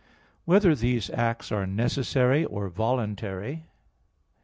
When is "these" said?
0.73-1.11